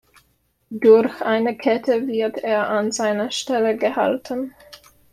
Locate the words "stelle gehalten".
3.29-4.55